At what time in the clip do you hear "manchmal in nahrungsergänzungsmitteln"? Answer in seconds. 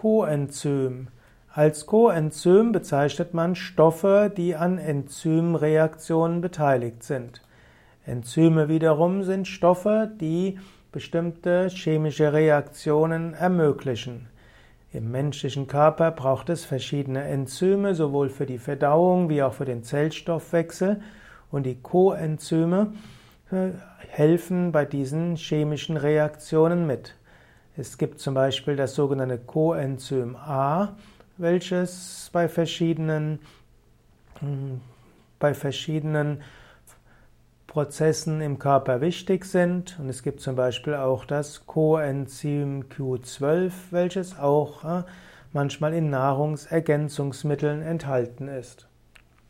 45.52-47.82